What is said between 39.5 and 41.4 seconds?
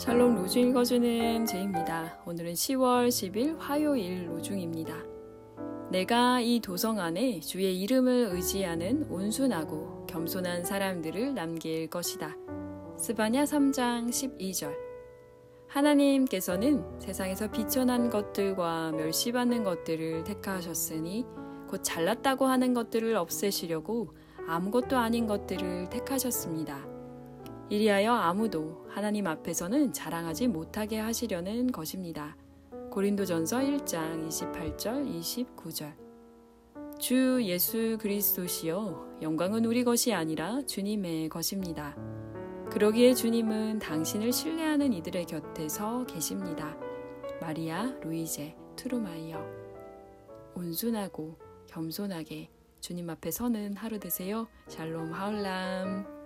우리 것이 아니라 주님의